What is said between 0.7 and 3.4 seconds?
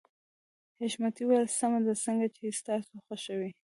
حشمتي وويل سمه ده څنګه چې ستاسو خوښه